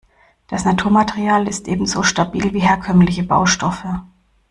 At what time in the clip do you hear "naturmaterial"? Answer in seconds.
0.65-1.47